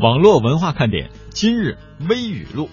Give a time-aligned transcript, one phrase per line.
[0.00, 1.76] 网络文化看点今日
[2.08, 2.68] 微语录：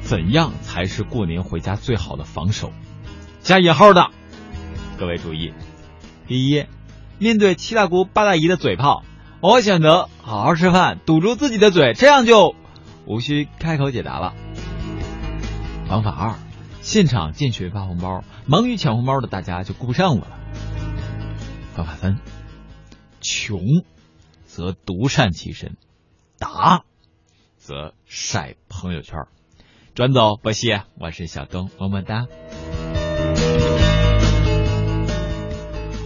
[0.00, 2.72] 怎样才是过年回家最好的防守？
[3.40, 4.08] 加引号的，
[4.98, 5.52] 各位注意。
[6.26, 6.64] 第一，
[7.18, 9.04] 面对七大姑八大姨的嘴炮，
[9.42, 12.54] 我选择好好吃饭，堵住自己的嘴，这样就
[13.04, 14.32] 无需开口解答了。
[15.86, 16.34] 方法二，
[16.80, 20.38] 现场进群发红包，忙于抢红包的大家就顾不上我了。
[21.74, 22.18] 方法三。
[23.28, 23.82] 穷，
[24.46, 25.72] 则独善其身；
[26.38, 26.84] 达，
[27.56, 29.26] 则晒朋友圈。
[29.96, 32.28] 转走不谢，我是小东，么么哒。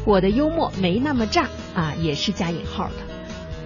[0.06, 3.09] 我的幽默没那么炸啊，也是加引号的。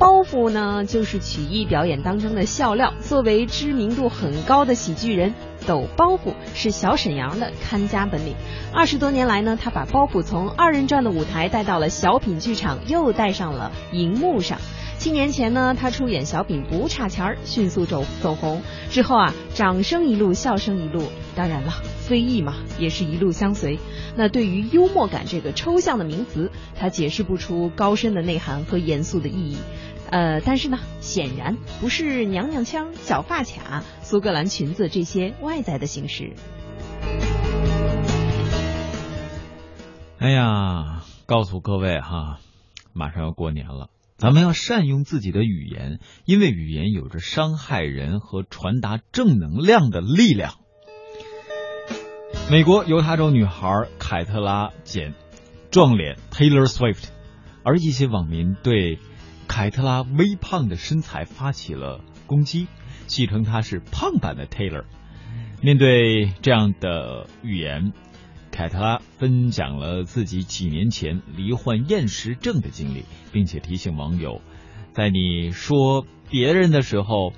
[0.04, 2.92] 包袱呢，就是曲艺表演当中的笑料。
[3.00, 5.32] 作为知名度很高的喜剧人。
[5.66, 8.34] 抖包袱是小沈阳的看家本领。
[8.70, 14.58] 二十多年来呢，他把包袱从二人转的舞台带到了小品剧场，又带上了荧幕上。
[14.98, 18.60] 七年前呢，他出演小品不差钱儿，迅速走走红。
[18.90, 21.04] 之后啊，掌声一路，笑声一路。
[21.34, 21.72] 当然了，
[22.06, 23.78] 非议嘛，也是一路相随。
[24.16, 29.56] 那对于幽默感这个抽象的名词，他解释不出高深的内涵和严肃的意义。
[30.10, 36.34] 呃，但是呢，显然不是娘娘腔、小发卡、苏格兰裙子这些外在的形式。
[40.18, 42.38] 哎呀，告诉各位哈，
[42.92, 50.54] 马上要过年了，咱们要善用自己的语言，因为语言有着伤害人和传达正能量的力量。
[52.50, 55.14] 美国犹他州女孩凯特拉简
[55.70, 57.06] 撞脸 Taylor Swift，
[57.64, 59.00] 而一些网民对。
[59.46, 62.66] 凯特拉微胖的身材发起了攻击，
[63.06, 64.84] 戏称她是胖版的 Taylor。
[65.60, 67.92] 面对这样的语言，
[68.50, 74.40] 凯特拉分享了自己几年前罹患厌食症的经历，并且提醒网友，
[74.92, 77.32] 在你说别人的时候，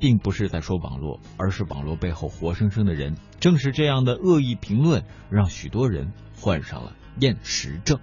[0.00, 3.16] 并不是在说网络，而是网络背后活生生的人。
[3.40, 7.98] 正是这样的恶意评论，让许多人患上了厌食症。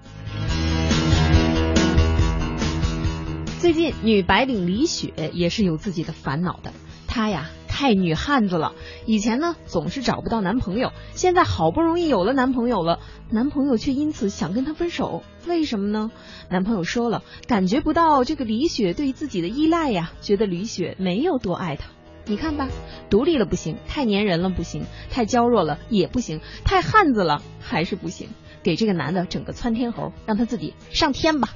[3.62, 6.74] 最近，女白领李雪也是有自己的烦恼的。
[7.08, 8.74] 她呀，太女汉子了。
[9.06, 12.98] 以前呢，总是找不到男朋友，现在好不容易有了男朋友了，
[13.30, 15.22] 男朋友却因此想跟她分手。
[15.46, 16.10] 为什么呢？
[16.50, 21.92] 男朋友说了，感觉不到这个李雪对自己的依赖呀，觉得李雪没有多爱他。
[22.26, 22.68] 你看吧，
[23.12, 28.30] 独立了不行，太粘人了不行，太娇弱了也不行，太汉子了还是不行。
[28.64, 31.50] 给这个男的整个窜天猴，让他自己上天吧。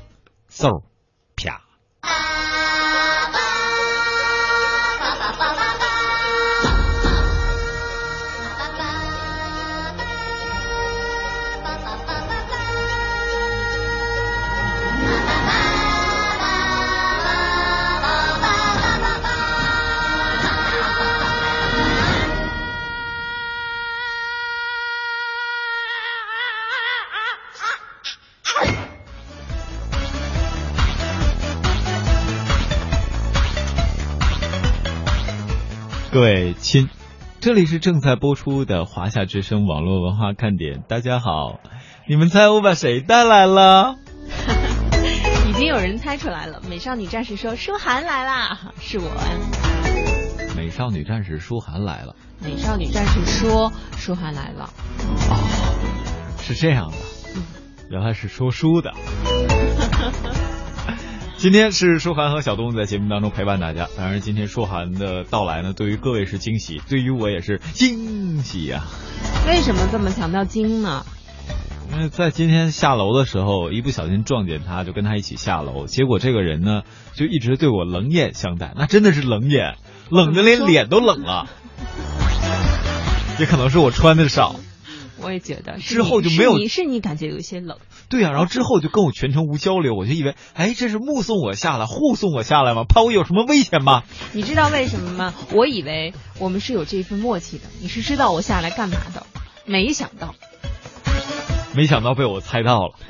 [0.52, 0.84] 嗖，
[1.36, 1.65] 啪。
[36.16, 36.88] 各位亲，
[37.42, 40.82] 这里是正在播出的华夏之声网络文化看点。
[40.88, 41.60] 大家好，
[42.08, 43.98] 你们猜我把谁带来了？
[45.50, 46.62] 已经有人猜出来了。
[46.70, 49.12] 美少女战士说：“舒涵来啦，是我。”
[50.56, 52.16] 美少女战士舒涵来了。
[52.42, 54.70] 美少女战士说：“舒涵来了。”
[55.30, 55.36] 哦，
[56.40, 56.98] 是这样的，
[57.90, 58.94] 原来是说书的。
[61.46, 63.88] 今天是舒涵和小东在节目当中陪伴大家。
[63.96, 68.84] 当然，今天舒涵的到来呢，对于各位是惊喜，对于我也是惊喜呀。
[69.46, 71.06] 为什么这么强调惊呢？
[71.94, 75.86] 因为在今天下楼的时候，一不小心撞见他，就跟他一起下楼。
[75.86, 76.82] 结果这个人呢，
[77.14, 79.76] 就一直对我冷眼相待，那真的是冷眼，
[80.10, 81.48] 冷的连脸都冷了。
[83.40, 84.56] 也可能是我穿的少。
[85.22, 87.78] 我也觉得之后就没有，你是你感觉有些冷，
[88.10, 92.84] 对呀，然后之后就跟我全程无交流，我就以为，哎，这是目送我下来，护送我下来吗？
[92.88, 94.04] 怕我有什么危险吗？
[94.34, 95.34] 你知道为什么吗？
[95.52, 99.26] 我以为我们是有这份默契的，你是知道我下来干嘛的，
[99.66, 100.36] 没想到，
[101.76, 102.94] 没想到被我猜到了。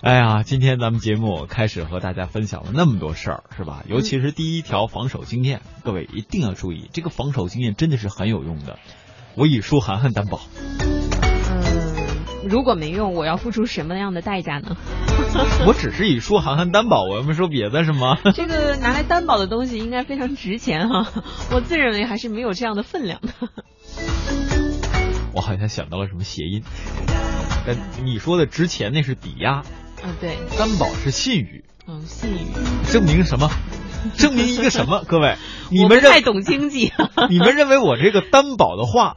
[0.00, 3.82] 哎呀，今天咱们节目开始和大家分享了那么多事儿，是吧？
[3.88, 8.78] 尤其是第一条防守经验，各位一定要注意，这个防守经验真的是很有用的。
[9.34, 10.40] 我以舒涵涵担保。
[12.48, 14.76] 嗯，如果没用，我要付出什么样的代价呢？
[15.66, 18.18] 我只是以说涵涵担保，我又没说别的，是吗？
[18.34, 21.12] 这个拿来担保的东西应该非常值钱哈，
[21.52, 23.28] 我自认为还是没有这样的分量的。
[25.34, 26.62] 我好像想到了什么谐音，
[27.66, 29.62] 但你说的值钱那是抵押，
[30.02, 33.50] 嗯，对，担保是信誉，嗯，信誉，证明什么？
[34.16, 35.04] 证明一个什么？
[35.06, 35.36] 各位，
[35.70, 36.92] 你们太懂经济。
[37.30, 39.16] 你们认为我这个担保的话，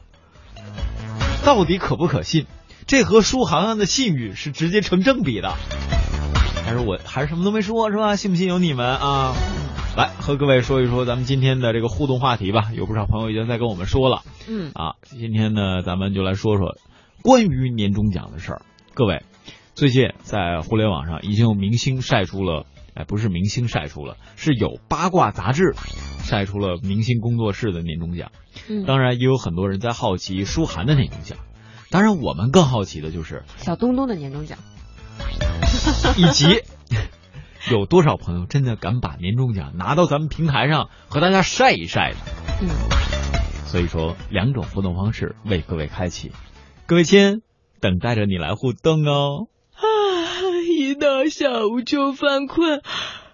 [1.44, 2.46] 到底可不可信？
[2.86, 5.54] 这和舒涵涵的信誉是直接成正比的。
[6.64, 8.16] 但是我还是什么都没说，是吧？
[8.16, 9.34] 信不信由你们啊！
[9.96, 12.70] 来和各位说一说咱们今天的这个互动话题吧。
[12.74, 14.94] 有不少朋友已经在跟我们说了嗯，啊。
[15.02, 16.76] 今天呢，咱们就来说说
[17.22, 18.62] 关于年终奖的事儿。
[18.94, 19.22] 各位，
[19.74, 22.64] 最近在互联网上已经有明星晒出了，
[22.94, 25.74] 哎，不是明星晒出了，是有八卦杂志
[26.22, 28.30] 晒出了明星工作室的年终奖。
[28.68, 31.36] 嗯当然，也有很多人在好奇舒涵的年终奖。
[31.92, 34.58] 当然，我们更好奇的就是，小东东的年终奖，
[36.16, 36.62] 以及
[37.70, 42.16] 有多少朋友真的敢把年终奖拿到咱们平台上和大家晒一晒的。
[42.62, 42.68] 嗯，
[43.66, 46.32] 所以说，两种互动方式为各位开启。
[46.86, 47.42] 各位亲，
[47.78, 49.48] 等待着你来互动哦。
[49.74, 49.84] 啊，
[50.66, 52.80] 一到下午就犯困，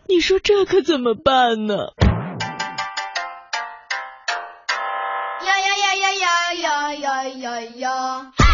[0.08, 1.74] 你说这可怎么办呢？
[5.46, 6.12] 呀呀呀呀
[6.54, 8.32] 呀呀呀呀呀！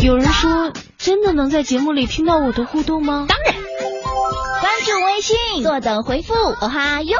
[0.00, 3.26] 有人说，真的能在节目里听到我的互动吗？
[3.28, 3.54] 当然，
[4.60, 7.18] 关注微信，坐等回复，哦哈哟。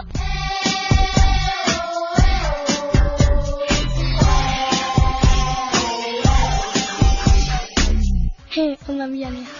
[8.50, 9.50] 嘿，我们变厉害。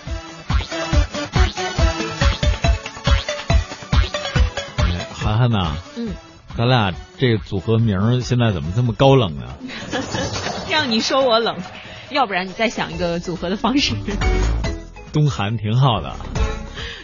[4.79, 6.15] 哎涵涵呐，嗯，
[6.56, 9.43] 咱俩这个组合名儿现在怎么这么高冷呢？
[10.70, 11.56] 让你说我冷，
[12.10, 13.94] 要不然你再想一个组合的方式。
[15.12, 16.14] 东韩挺好的，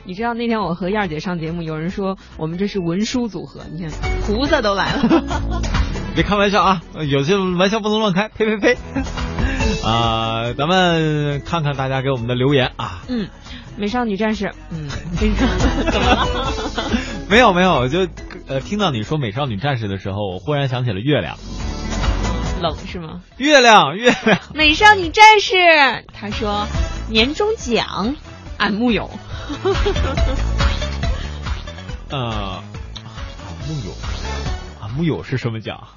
[0.05, 3.91] 你知道那天我和燕儿姐上节目，有人说我们这是文书组合，你看
[4.23, 5.25] 胡子都来了。
[6.15, 8.79] 别开玩笑啊，有些玩笑不能乱开，呸呸呸！
[9.85, 13.29] 啊、咱们看看大家给我们的留言啊，嗯，
[13.77, 16.27] 美少女战士，嗯，这个怎么了？
[17.29, 18.06] 没有没有，我就
[18.47, 21.37] 呃听到你说美少女战士的时候，我忽然想起了月亮，
[22.65, 23.21] 冷是吗？
[23.37, 25.55] 月亮月亮， 美少女战士，
[26.15, 26.67] 他说
[27.11, 28.17] 年终奖，
[28.57, 29.11] 俺木有。
[32.09, 32.63] 呃，
[33.05, 33.93] 俺木有
[34.81, 35.89] 俺木有是什么奖？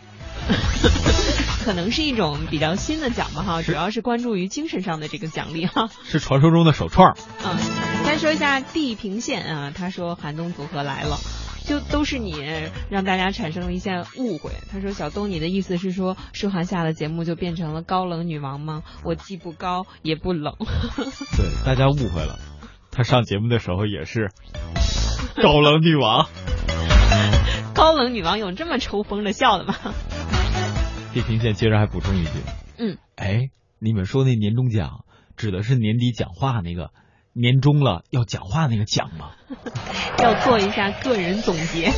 [1.63, 5.89] 可能是一种比较新的奖吧哈，主要是关注于精神上的这个奖励哈。
[6.05, 7.15] 是传说中的手串儿。
[7.45, 7.55] 嗯，
[8.05, 11.17] 再说一下地平线啊，他说寒冬组合来了。
[11.67, 12.33] 就都是你
[12.89, 14.51] 让大家产生了一些误会。
[14.71, 18.83] 他说：“小东，你的意思是说，舒涵下了节目就变成了高冷女王吗？
[19.03, 20.55] 我既不高也不冷。
[21.35, 22.39] 对， 大家误会了，
[22.89, 24.31] 他上节目的时候也是
[25.35, 26.27] 高冷女王。
[27.75, 29.75] 高冷女王有这么抽风的笑的吗？
[31.13, 32.29] 地平线接着还补充一句，
[32.77, 33.49] 嗯，哎，
[33.79, 35.03] 你们说那年终奖
[35.35, 36.91] 指的是年底讲话那个
[37.39, 39.29] 年终了要讲话那个讲吗？
[40.19, 41.91] 要做一下个人总结。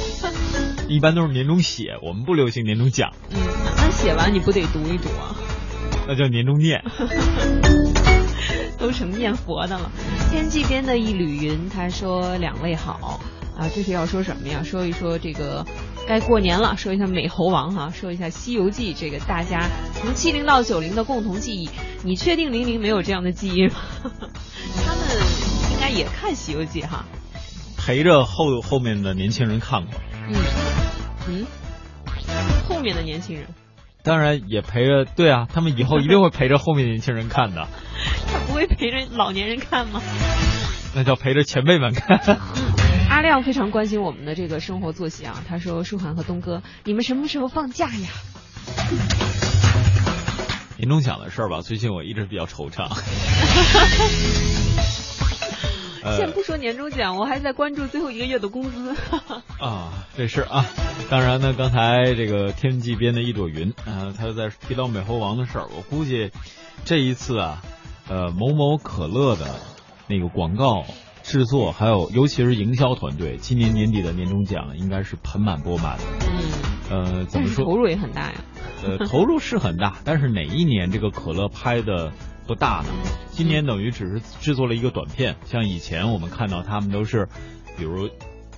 [0.89, 3.37] 一般都是年终写，我们不流行年终奖，嗯，
[3.77, 5.35] 那写完你不得读一读啊？
[6.07, 6.83] 那叫年终念。
[8.77, 9.91] 都成念佛的了。
[10.31, 13.19] 天际边的一缕云，他说两位好
[13.59, 14.63] 啊，这是要说什么呀？
[14.63, 15.65] 说一说这个
[16.07, 21.69] 该过年了，说一下美猴王哈、说一下《西游记》这个大家从七零到九零的共同记忆。
[22.03, 23.75] 你确定零零没有这样的记忆吗？
[24.01, 25.03] 他们
[25.73, 27.03] 应该也看《西游记》哈。
[27.77, 29.99] 陪着后后面的年轻人看过，
[30.29, 30.35] 嗯
[31.27, 31.45] 嗯，
[32.67, 33.45] 后面的年轻人，
[34.03, 37.67] 当然也陪着，对啊，他们以后一定会陪着后面年轻人看的，
[38.31, 40.01] 他不会陪着老年人看吗？
[40.95, 42.19] 那叫陪着前辈们看。
[43.19, 48.07] 阿亮非常关心我们的这个生活作息啊，他说：“舒涵和东哥，你们什么时候放假呀？”
[50.79, 52.87] 年终奖的事儿吧，最近我一直比较惆怅。
[56.01, 58.95] 呃先不说年终奖，我还在关注最后一个月的工资。
[59.59, 60.65] 啊，这事啊，
[61.09, 66.31] 当然呢，刚才这个天际边的一朵云，啊，他在提到美猴王的事儿，我估计
[66.85, 67.61] 这一次啊，
[68.07, 69.59] 呃，某某可乐的
[70.07, 70.85] 那个广告
[71.29, 76.03] 制作，还有尤其是营销团队，今年年底的年终奖应该是盆满钵满的。
[76.89, 77.63] 嗯，呃，怎么说？
[77.63, 78.43] 投入也很大呀。
[78.83, 82.11] 呃，投入是很大，但是哪一年这个可乐拍的
[82.47, 82.87] 不大呢？
[83.29, 87.29] 今年等于只是制作了一个短片，像以前我们看到他们都是，
[87.77, 88.09] 比如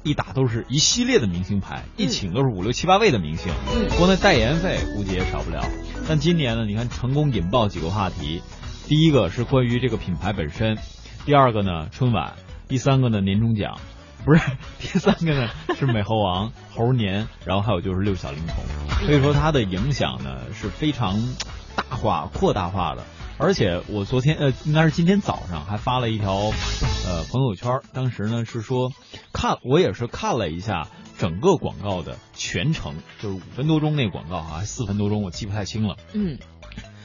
[0.04, 5.62] 一打都是一系列的明星牌，一请都是五六七八位的明星，嗯光那代言费估计也少不了。
[6.08, 8.42] 但今年呢，你看成功引爆几个话题，
[8.88, 10.78] 第一个是关于这个品牌本身，
[11.26, 12.34] 第二个呢春晚，
[12.72, 13.78] 第三个呢年终奖。
[14.24, 14.40] 不是，
[14.80, 18.64] 第三个呢是美猴王、猴年，然后还有就是六小龄童，
[19.06, 21.20] 所以说它的影响呢是非常
[21.76, 23.04] 大化、扩大化的。
[23.38, 28.94] 而且我昨天呃，应该是今天早上还发了一条呃朋友圈，当时呢是说
[29.34, 30.88] 看我也是看了一下
[31.18, 35.98] 整个广告的全程，就是五分多钟那广告啊，四分多钟，我记不太清了。
[36.14, 36.40] 嗯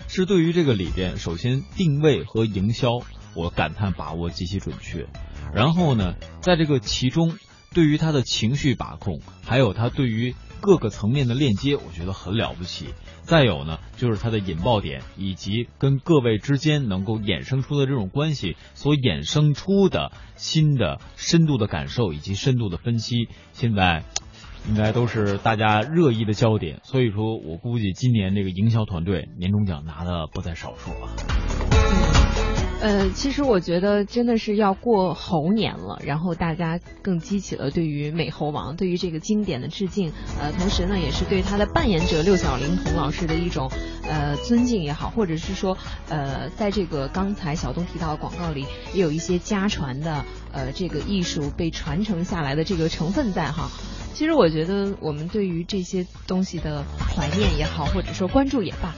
[0.06, 3.00] 是对于这个里边，首先定位和营销，
[3.34, 5.08] 我感叹把握极其准确。
[5.54, 7.34] 然后呢，在这个其中，
[7.74, 12.88] 对于他的情绪把控，还有他对于各个层面的链接，我觉得很了不起。
[13.22, 24.04] 再有呢，就是他的引爆点，以及跟各位之间能够衍生出的这种关系所衍生出的新的深度的感受以及深度的分析，现在
[24.68, 26.80] 应该都是大家热议的焦点。
[26.84, 32.15] 所以说我估计今年这个营销团队年终奖拿的不在少数啊。
[32.78, 43.70] 呃，其实我觉得真的是要过猴年了，然后大家更激起了对于美猴王、对于这个经典的致敬，呃，同时呢，也是对他的扮演者六小龄童老师的一种
[44.08, 45.76] 呃尊敬也好，或者是说
[46.08, 53.70] 呃，在这个刚才小东提到的广告里，也有一些家传的呃这个艺术被传承下来的这个成分在哈。
[54.12, 58.94] 其实我觉得我们对于这些东西的怀念也好，或者说关注也罢。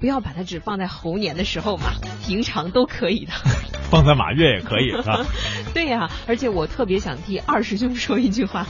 [0.00, 1.92] 不要把它只放在猴年的时候嘛，
[2.24, 3.32] 平常都可以的。
[3.90, 5.24] 放在马月也可以，是吧？
[5.74, 8.66] 对呀、啊，而且我特别想替二师兄说一句话，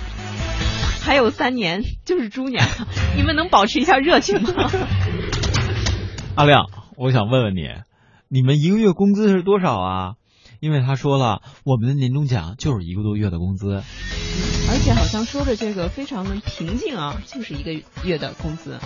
[1.02, 4.70] 还有三年就是猪年了， 你们能保持一下热情吗？
[6.36, 6.66] 阿亮，
[6.96, 7.68] 我想问问你，
[8.28, 10.12] 你们一个月工资是多少啊？
[10.60, 13.82] 因为他说了，我们的年终奖就是一个多月的工资，
[14.70, 17.72] 而且好像说的这个非常的平静啊，就是一个
[18.04, 18.78] 月的工资。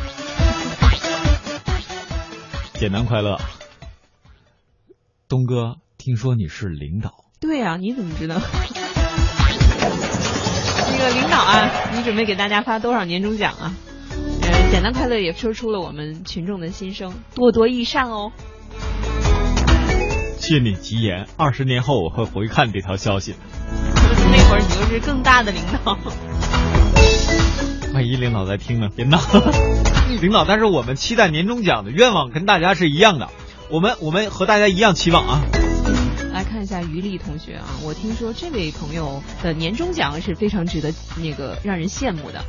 [2.82, 3.38] 简单快乐，
[5.28, 7.12] 东哥，听说你是领导？
[7.38, 8.34] 对啊，你怎么知道？
[10.90, 13.72] 这个领导啊，你准备给大家发多少年终奖啊？
[14.42, 18.32] 呃，简单快乐也说出了我们群众的心声，多多益善哦。
[20.38, 23.36] 借你吉言，二十年后我会回看这条消息。
[24.32, 25.96] 那会儿你就是更大的领导。
[27.94, 28.88] 万一领导在听呢？
[28.96, 29.20] 别闹。
[30.22, 33.28] 领导，但是我们期待年终奖的愿望跟大家是一样的，
[33.68, 35.40] 我们我们和大家一样期望啊。
[36.32, 42.40] 来看一下于丽同学啊，我听说这位朋友的年终奖是非常值得那个让人羡慕的。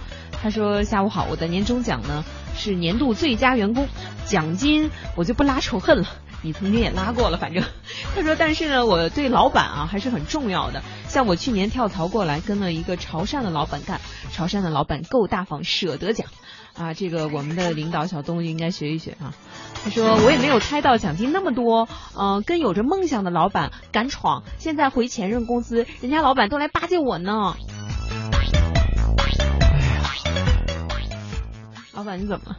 [0.44, 2.24] 他说：“下午好，我的年终奖呢
[2.56, 3.88] 是年度最佳员工
[4.24, 6.08] 奖金，我就不拉仇恨了。
[6.44, 7.64] 你曾经也拉过了，反正。
[8.14, 10.84] ”他说：“但是呢，我对老板啊还是很重要的。
[11.08, 14.00] 像我去年跳槽过来，跟了一个潮汕的老板干，
[14.32, 16.28] 潮汕的老板够大方，舍得奖。”
[16.76, 19.34] 啊，这个我们的领导小东应该学一学啊。
[19.84, 21.88] 他说我也没有猜到奖金那么多，
[22.18, 27.56] 嗯、呃，跟有着梦想的老板敢闯，现在回前任公司，人家老板都来巴结我呢。
[31.94, 32.58] 老板你怎么了？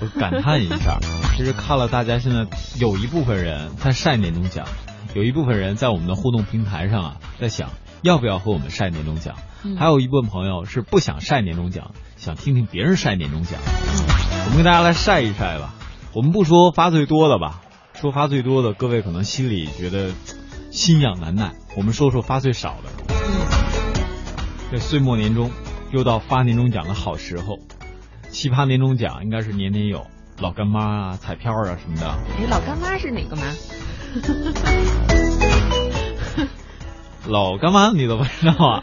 [0.00, 0.98] 我感叹一下，
[1.36, 2.46] 其实看了大家现在
[2.78, 4.66] 有一部分人在晒年终奖，
[5.14, 7.70] 有一部分人在我们的互动平台上啊，在想
[8.02, 11.90] 要不要和我们晒年终奖，嗯、还有一部分朋友是不想晒年终奖。
[12.16, 13.60] 想听听别人晒年终奖，
[14.44, 15.74] 我们跟大家来晒一晒吧。
[16.14, 17.60] 我们不说发最多的吧，
[17.92, 20.12] 说发最多的，各位可能心里觉得
[20.70, 21.52] 心痒难耐。
[21.76, 22.90] 我们说说发最少的。
[24.70, 25.50] 这岁末年终
[25.92, 27.58] 又到发年终奖的好时候，
[28.30, 30.06] 奇葩年终奖应该是年年有，
[30.38, 32.08] 老干妈啊、彩票啊什么的。
[32.08, 33.42] 哎，老干妈是哪个妈？
[37.28, 38.82] 老干妈你都不知道啊？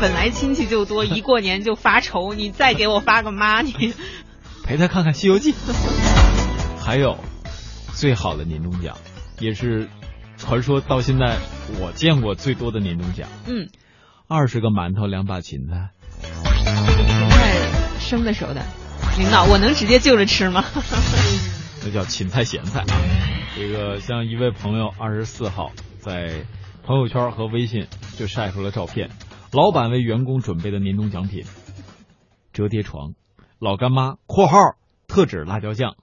[0.00, 3.94] 就是本来亲戚就多， 一过年就发愁，你再给我发个妈，你
[4.64, 5.52] 陪他看看《西游记》。
[6.80, 7.18] 还有
[7.94, 8.96] 最好的年终奖，
[9.38, 9.88] 也是
[10.38, 11.36] 传说到现在
[11.78, 13.28] 我见过最多的年终奖。
[13.46, 13.68] 嗯，
[14.26, 15.90] 二十个馒头，两把芹菜。
[16.22, 17.56] 芹菜
[18.00, 18.64] 生的熟的，
[19.18, 20.64] 领导，我能直接就着吃吗？
[21.84, 22.86] 那叫芹菜咸菜啊。
[23.56, 26.44] 这个像一位朋友二十四号在
[26.84, 29.10] 朋友圈和微信就晒出了照片。
[29.52, 31.44] 老板为员工准备的年终奖品：
[32.52, 33.14] 折叠床、
[33.58, 34.56] 老干妈（括号
[35.08, 35.96] 特指辣椒酱），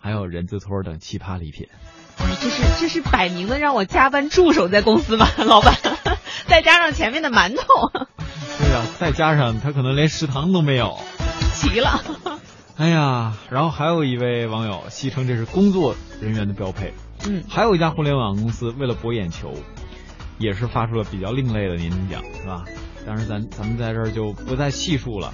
[0.00, 1.68] 还有人字拖等奇葩礼品。
[2.40, 5.74] 这是这是摆明了让我加班驻守在公司吧， 老板？
[6.48, 7.64] 再加上前面的馒头。
[8.58, 10.96] 对呀、啊，再加上他可能连食堂都没有，
[11.52, 12.02] 齐了。
[12.76, 16.94] 哎呀，然后还有一位网友戏称这是工作人员的标配。
[17.28, 19.52] 嗯，还有一家互联网公司为了博眼球，
[20.38, 22.64] 也是发出了比较另类的年终奖，是吧？
[23.06, 25.32] 但是咱咱们在这儿就不再细数了。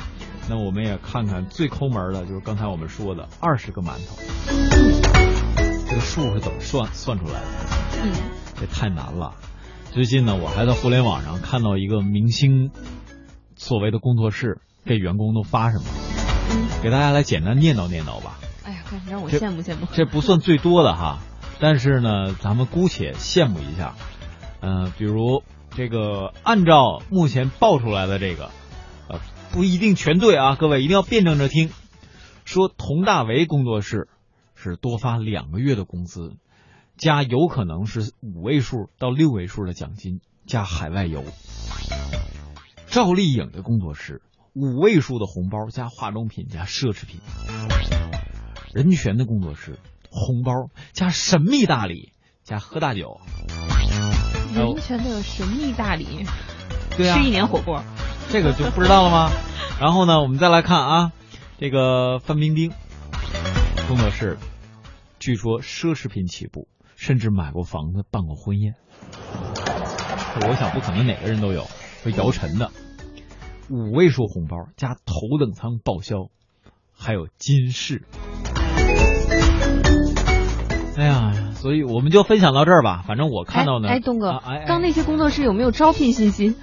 [0.48, 4.16] 那我们也看看最抠门的，就是刚才我们说的二十个馒头，
[5.88, 7.46] 这个数是怎么算算出来的？
[8.02, 8.12] 嗯，
[8.60, 9.34] 这太难了。
[9.92, 12.70] 最近呢，我还在互联网上看到一个明星
[13.56, 15.84] 所谓的工作室给员工都发什么，
[16.82, 18.38] 给大家来简单念叨念叨吧。
[18.64, 19.86] 哎呀，快让我羡慕羡慕。
[19.94, 21.20] 这不算最多的哈，
[21.60, 23.94] 但是呢，咱们姑且羡慕一下。
[24.62, 25.42] 嗯、比如
[25.72, 28.50] 这个，按照目前爆出来的这个，
[29.08, 29.20] 呃，
[29.52, 31.70] 不一定全对啊，各位一定要辩证着听。
[32.44, 34.08] 说佟大为工作室
[34.54, 36.36] 是多发两个月的工资，
[36.96, 41.24] 加有可能是五位数到六位数的奖金，加海外游。
[42.86, 44.22] 赵丽颖的工作室
[44.54, 47.20] 五位数的红包加化妆品加奢侈品。
[48.72, 49.78] 任泉的工作室，
[50.10, 50.52] 红包
[50.92, 52.12] 加神秘大礼
[52.44, 53.20] 加喝大酒。
[54.52, 56.26] 还有人权的神秘大礼，
[56.96, 57.82] 对啊吃一年火锅。
[58.30, 59.30] 这个就不知道了吗？
[59.80, 61.12] 然后呢，我们再来看啊，
[61.58, 62.72] 这个范冰冰
[63.88, 64.38] 工作室，
[65.18, 68.74] 据说奢侈品起步，甚至买过房子，办过婚宴。
[70.48, 71.66] 我想不可能哪个人都有，
[72.04, 72.70] 会姚晨的
[73.68, 76.28] 五位数红包加头等舱报销，
[76.96, 78.02] 还有金饰。
[80.96, 83.04] 哎呀，所以我们就分享到这儿吧。
[83.06, 86.56] 反正我看到呢，哎，哎东哥，啊哎哎刚那些工作室有没有招聘信息？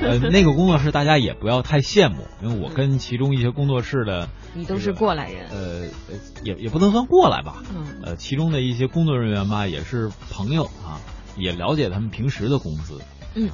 [0.00, 5.46] 呃，那个工作室大家也不要太羡慕，因为我跟其中一些工作室的，你都是过来人。
[5.50, 10.98] 呃，呃也也不能算过来吧，嗯呃，其中的一些工作人员吧，也是朋友啊，
[11.36, 13.00] 也了解他们平时的工资，
[13.34, 13.48] 嗯，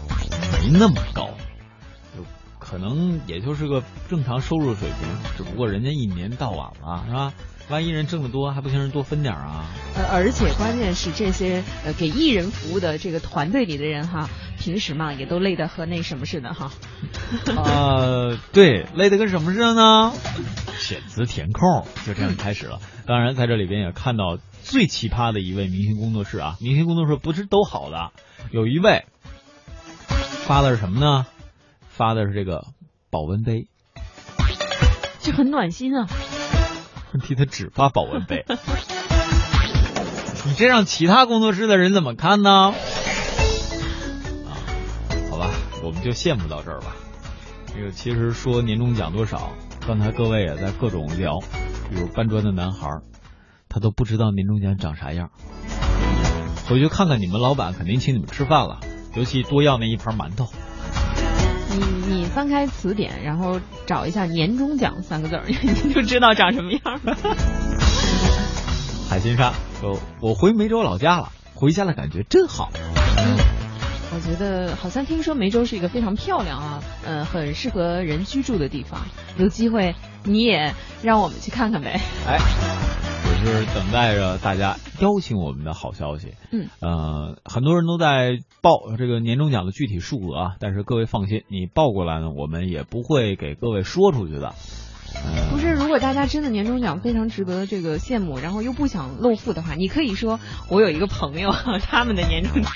[0.62, 1.28] 没那么高，
[2.14, 2.22] 就
[2.58, 7.32] 可能也就是个正常收入水平，只不过人家一年到晚了，是吧？
[7.70, 9.66] 万一人挣得多，还不行人多分点啊？
[9.94, 16.70] 呃，而且关键是这些呃给艺人服务的这个团队里的人哈，平时嘛也都累得和那什么似的哈。
[17.56, 20.12] 呃，对，累得跟什么似的呢？
[20.78, 22.80] 选词填空，就这样开始了。
[23.06, 28.12] 当然，在这里边也看到最奇葩的一位明星工作室啊，明星工作室不是都好的，
[28.50, 29.04] 有一位
[30.08, 31.26] 发的是什么呢？
[31.88, 32.64] 发的是这个
[33.10, 33.66] 保温杯，
[35.20, 36.06] 这很暖心啊。
[37.14, 38.44] 问题他只发保温杯，
[40.44, 42.74] 你这让其他工作室的人怎么看呢？
[44.44, 44.52] 啊，
[45.30, 45.50] 好吧，
[45.82, 46.94] 我们就羡慕到这儿吧。
[47.74, 49.52] 这个其实说年终奖多少，
[49.86, 51.38] 刚才各位也在各种聊，
[51.88, 52.88] 比如搬砖的男孩，
[53.70, 55.30] 他都不知道年终奖长啥样。
[56.68, 58.80] 回去看看你们老板肯定请你们吃饭了，
[59.14, 60.46] 尤其多要那一盘馒头。
[61.78, 67.16] 你你翻开词典，然后找一下“年终奖”三个字儿， 你就知道长什么样了。
[69.08, 72.70] 海心沙说：“我回梅州老家了，回家的感觉真好。”
[74.10, 79.00] 我觉得好像听说梅州是一个非常漂亮啊，呃，很适合人居住的地方。
[79.36, 82.00] 有机会你也让我们去看看呗。
[82.26, 82.87] 哎，我
[83.38, 86.34] 是等待着大家邀请我们的好消息。
[86.52, 94.54] 嗯，呃，很多人都在报这个年终奖的具体数额啊，但是各位放心，你报过来呢，我们也不会给各位说出去的。
[95.14, 100.38] 呃、不是，如果大家真的年终奖非常值得这个羡慕，然后又不想露富的话，你可以说
[100.70, 101.50] 我有一个朋友，
[101.82, 102.72] 他们的年终奖。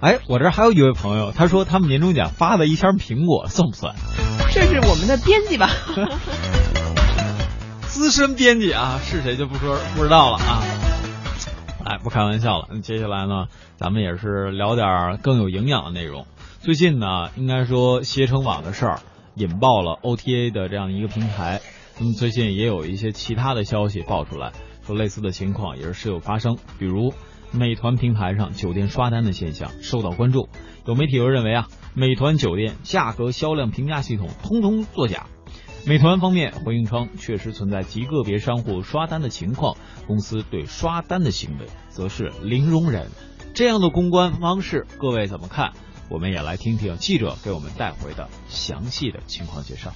[0.00, 3.94] 哎，我这儿还有一位朋友，他说他们年终奖发了一箱苹果，算不算？
[4.52, 5.68] 这是我们的编辑吧？
[7.98, 10.62] 资深编辑啊，是谁就不说不知道了啊。
[11.84, 12.68] 哎，不开玩笑了。
[12.70, 16.24] 那接下来呢，咱们也是聊点更有营养的内容。
[16.60, 19.00] 最近呢，应该说携程网的事儿
[19.34, 21.60] 引爆了 OTA 的这样一个平台。
[21.98, 24.52] 那么最近也有一些其他的消息爆出来，
[24.86, 27.12] 说类似的情况也是时有发生，比如。
[27.50, 30.50] 美团平台上酒店刷单的现象受到关注，
[30.84, 35.24] 有媒体又认为啊，美团酒店价格、销量评价系统通通作假。
[35.88, 43.06] 美团方面回应称，确实存在极个别商户刷单的情况，公司对刷单的行为则是零容忍。
[43.54, 45.72] 这样的公关方式，各位怎么看？
[46.10, 49.94] 我们也来听听记者给我们带回的详细的情况介绍。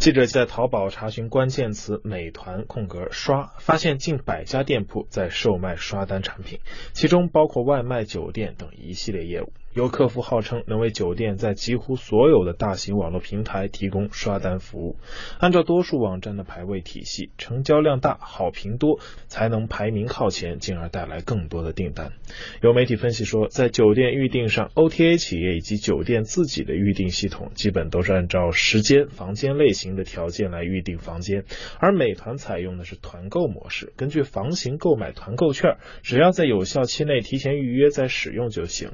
[0.00, 6.58] 记者在淘宝查询关键词“美团空格刷”，发现近百家店铺在售卖刷单产品，
[6.92, 9.52] 其中包括外卖、酒店等一系列业务。
[9.74, 14.96] 有客服号称能为酒店在几乎所有的大型网络平台提供刷单服务。
[15.38, 22.12] 按照多数网站的排位体系，成交量大、好评多，才能排名靠前，进而带来更多的订单。
[22.60, 31.44] 有媒体分析说，在酒店预订上，OTA 企业以及酒店自己的预订系统基本都是按照时间、房间类型的条件来预订房间，
[31.78, 38.90] 而美团采用的是团购模式，根据房型购买团购券，只要在有效期内提前预约再使用就行。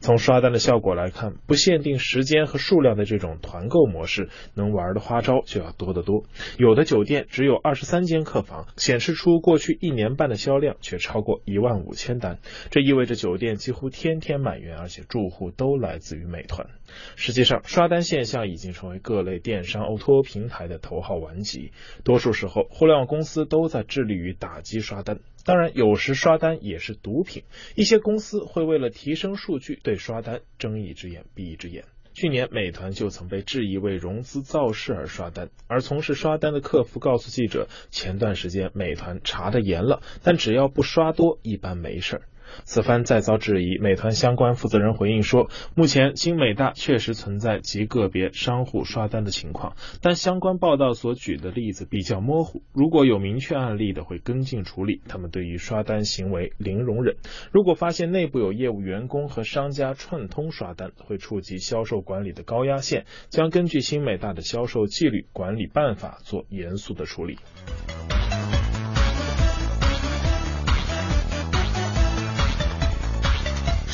[0.00, 6.22] 从刷单的效果来看，不限定时间和数量的这种团购模式，能玩的花招就要多得多。
[6.58, 12.38] 有的酒店只有二十三间客房，显示出过去一年半的销量却超过一万五千单，
[12.70, 16.68] 这意味着酒店几乎天天满员，而且住户都来自于美团。
[17.16, 21.72] 实际上，刷单现象已经成为各类电商 O2O 平台的头号顽疾。
[22.04, 25.18] 多数时候，互联网公司都在致力于打击刷单。
[25.44, 27.42] 当然，有时刷单也是毒品。
[27.74, 31.84] 一些公司会为了提升数据，对刷单睁一只眼闭一只眼。
[32.14, 42.22] 去年，美团就曾被质疑为融资造势而刷单，而从事刷单的客服告诉记者，前段时间美团查的严了，但只要不刷多，一般没事儿。
[42.64, 55.00] 此番再遭质疑，美团相关负责人回应说，目前新美大确实存在极个别商户刷单的情况，但相关报道所举的例子比较模糊，如果有明确案例的会跟进处理。
[55.08, 57.16] 他们对于刷单行为零容忍，
[57.52, 67.38] 如果发现内部有业务员工和商家串通刷单，会触及销售管理的高压线，将根据新美大的销售纪律管理办法做严肃的处理。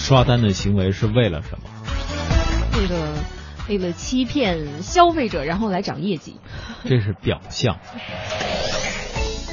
[0.09, 1.69] 刷单的行为是为了什么？
[2.79, 3.15] 为了
[3.69, 6.41] 为了欺骗消费者，然后来涨业绩。
[6.87, 7.77] 这是表象。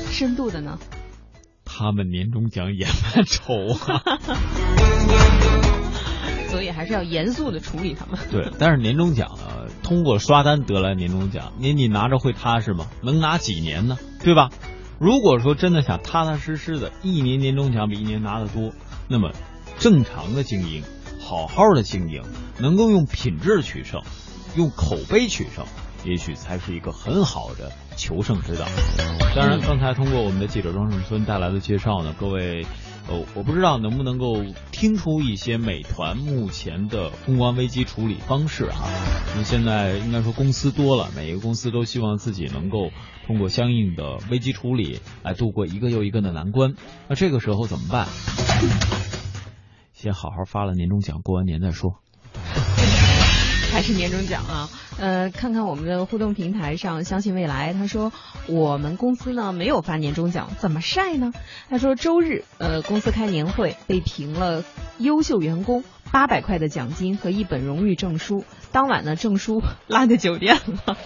[0.10, 0.80] 深度的呢？
[1.66, 4.02] 他们年终奖也蛮愁啊。
[6.48, 8.18] 所以还是要严肃的处理他们。
[8.32, 12.88] 对，但是年终奖呢，通过刷单得来年终奖，你你拿着会踏实吗？
[13.02, 13.98] 能拿几年呢？
[14.24, 14.50] 对吧？
[15.00, 18.72] 如果说真的想踏踏实实的，一年年终奖比一年拿的多，
[19.10, 19.34] 那么。
[19.78, 20.84] 正常的经营，
[21.20, 22.24] 好好的经营，
[22.60, 24.02] 能够用品质取胜，
[24.56, 25.66] 用口碑取胜，
[26.04, 28.66] 也许才是一个很好的求胜之道。
[29.36, 32.66] 当然，刚才通过我们的记者庄胜春带来的介绍呢，各位，
[33.10, 38.88] 呃，我不知道能不能够听出一些美团目前的公关危机处理方式啊。
[39.36, 42.92] 那现在应该说公司多了，每一个公司都希望自己能够
[43.28, 46.76] 通过相应的危机处理来度过一个又一个的难关。
[47.10, 48.08] 那这个时候怎么办？
[50.06, 51.96] 先好好发了年终奖，过完年再说。
[53.74, 54.70] 还是年终奖啊？
[55.00, 58.14] 呃，看看我们的互动平台上，相信未来他说
[58.46, 61.34] 我们公司呢没有发年终奖，怎么晒呢？
[61.72, 64.64] 他说周日呃公司开年会被评了
[65.00, 68.46] 优秀员工，八百块的奖金和一本荣誉证书。
[68.72, 70.98] 当晚呢证书 落在酒店了。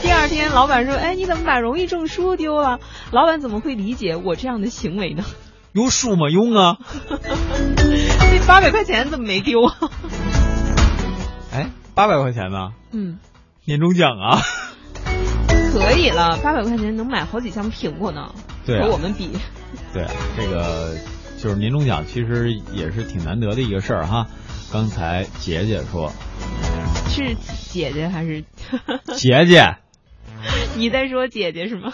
[0.00, 2.80] 第二天老板说，哎你怎么把荣誉证书丢了？
[3.12, 5.22] 老板怎么会理解我这样的行为呢？
[5.72, 6.28] 有数吗？
[6.30, 6.78] 用啊！
[7.08, 9.76] 这 八百块钱怎么没丢啊？
[11.52, 12.72] 哎，八百块钱呢？
[12.92, 13.18] 嗯，
[13.64, 14.40] 年终奖啊！
[15.72, 18.32] 可以了，八百块钱能买好几箱苹果呢。
[18.64, 19.30] 对，和我们比。
[19.92, 20.96] 对，这个
[21.38, 24.26] 就是年终奖，其实也是挺难得的一个事儿哈。
[24.72, 26.12] 刚才姐姐说，
[27.08, 27.34] 是
[27.70, 28.42] 姐姐还是
[29.16, 29.76] 姐姐？
[30.76, 31.92] 你在说姐姐是吗？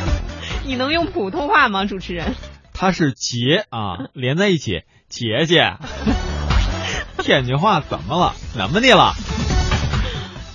[0.64, 2.34] 你能用普通话吗，主持人？
[2.72, 5.76] 他是姐啊，连在一起，姐姐。
[7.22, 8.34] 天津话怎么了？
[8.52, 9.14] 怎么的了？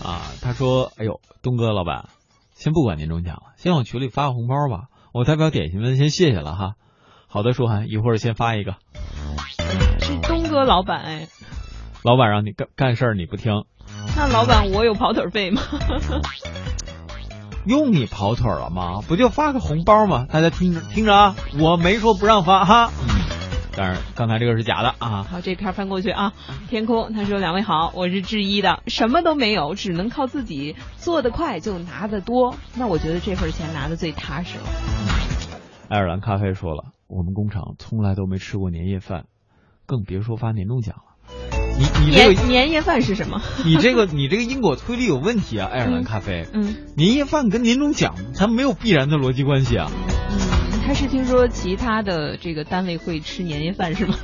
[0.04, 2.10] 啊，他说：“哎呦，东哥老板，
[2.54, 4.88] 先不管年终奖了，先往群里发个红包吧。
[5.14, 6.74] 我代表点心们先谢谢了哈。
[7.28, 8.76] 好的，舒涵，一会儿先发一个。
[10.00, 11.28] 是东哥老板哎。
[12.04, 13.66] 老板让你干干事儿你不听。
[14.16, 15.62] 那老板我有跑腿费吗？
[17.68, 19.02] 用你跑腿了吗？
[19.08, 20.26] 不就发个红包吗？
[20.32, 22.92] 大家听着听着啊，我没说不让发哈。
[23.02, 23.08] 嗯，
[23.76, 25.24] 当然刚才这个是假的啊。
[25.24, 26.34] 好，这篇翻过去啊。
[26.70, 32.56] 天空他说：“两位好，我是制衣的，什么都没有，只能靠自己做得快就拿得多。
[32.76, 34.64] 那我觉得这份钱拿的最踏实了。”
[35.90, 39.26] 爱尔兰咖啡说了，我们工厂从来都没吃过年夜饭，
[39.86, 41.07] 更别说发年终奖了。
[41.78, 43.42] 你你这个年夜饭是什么？
[43.64, 45.70] 你这个你这个因果推理有问题啊！
[45.72, 49.92] 爱尔兰咖啡，嗯，年夜饭跟年终奖它没有必然的逻辑关系啊。
[49.92, 54.16] 嗯，他是听说其他的这个单位会吃年夜饭是吗？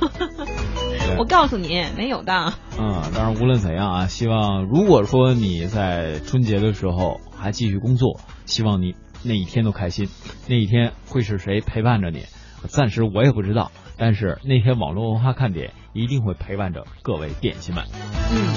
[1.18, 2.54] 我告诉你，没有的。
[2.78, 10.08] 嗯，当然无论怎样啊，希望如果说你在春节的时候还继续工作，希望你那一天都开心。
[10.48, 12.24] 那一天会是谁陪伴着你？
[12.66, 17.84] 暂时我也不知道，但是那天网络文化看点一定会陪伴着各位点心们。
[18.30, 18.54] 嗯，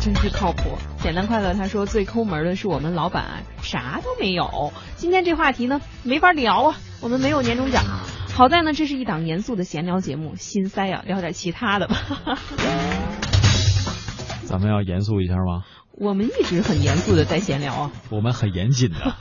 [0.00, 0.76] 真是靠谱。
[1.00, 4.72] 简单快乐他说最抠门的是我们老板，啥都没有。
[4.96, 7.82] 今天这话题呢没法聊啊，我们没有年终奖。
[8.34, 11.96] 好在呢，这是一档严肃的闲聊节目，心塞啊，聊点其他的吧。
[14.44, 15.62] 咱们要严肃一下吗？
[15.92, 17.92] 我们一直很严肃的在闲聊啊。
[18.10, 19.16] 我们很严谨的 啊。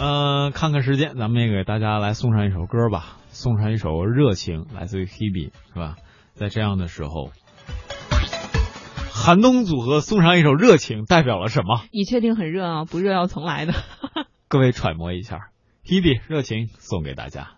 [0.00, 5.96] 呃，看看时间，咱们也给大家来送上一首歌吧，送上一首《热情》，来自于 Hebe，是吧？
[6.34, 7.30] 在这样的时候，
[9.12, 11.82] 寒冬组合送上一首《热情》，代表了什么？
[11.90, 12.84] 你确定很热啊？
[12.84, 13.74] 不热要重来的。
[14.46, 15.50] 各位揣摩一下
[15.84, 17.57] ，Hebe《热情》送给大家。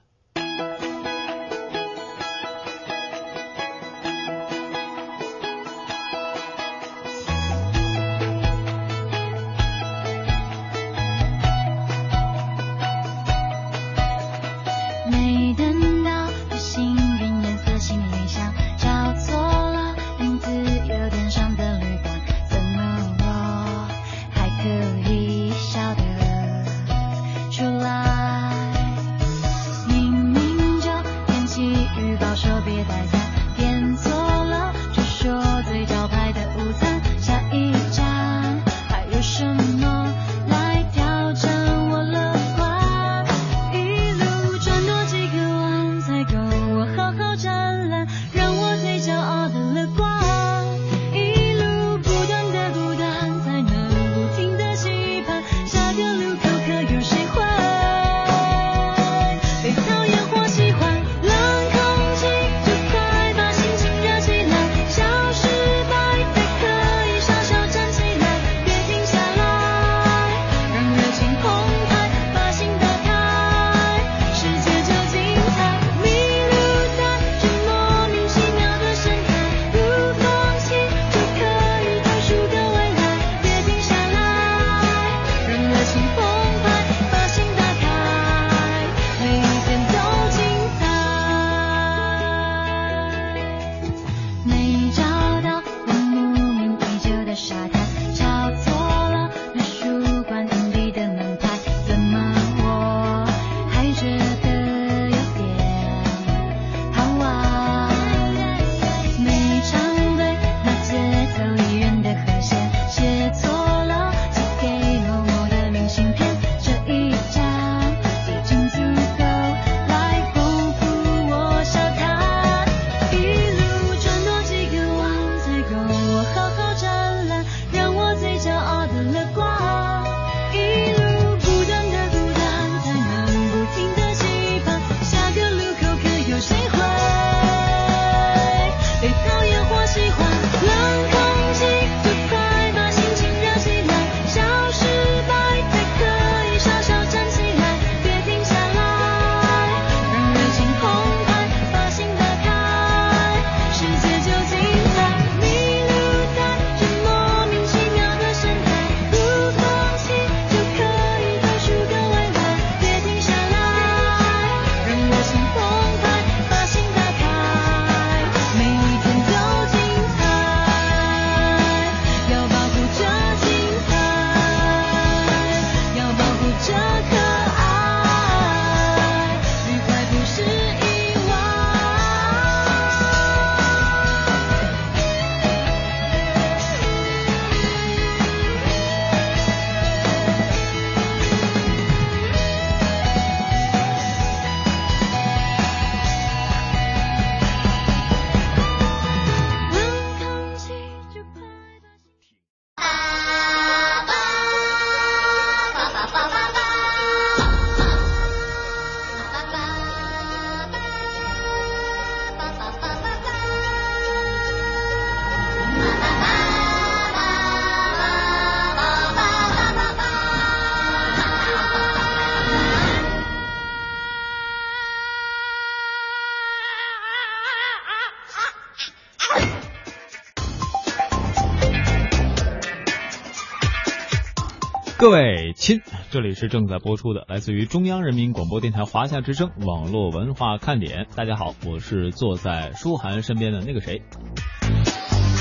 [236.10, 241.06] 这里是正在播出的，来自于中央人民广播电台华夏之声网络文化看点。
[241.14, 244.02] 大家好，我是坐在舒涵身边的那个谁。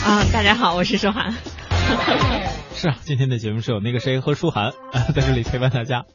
[0.05, 1.33] 啊，大家好，我是舒涵。
[2.75, 4.73] 是啊，今天的节目是有那个谁和舒涵
[5.15, 6.05] 在这里陪伴大家。